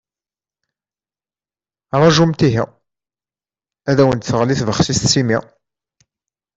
Rajumt 2.01 2.41
ihi, 2.47 2.63
ad 3.89 3.97
awent-d-teɣli 4.03 4.55
tbexsist 4.59 5.03
s 5.11 5.13
imi. 5.21 5.37